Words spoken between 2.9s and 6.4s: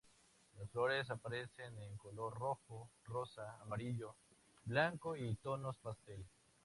rosa, amarillo, blanco y tonos pastel.